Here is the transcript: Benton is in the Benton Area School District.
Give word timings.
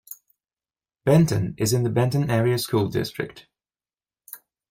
Benton 1.05 1.53
is 1.59 1.73
in 1.73 1.83
the 1.83 1.89
Benton 1.91 2.31
Area 2.31 2.57
School 2.57 2.87
District. 2.87 3.45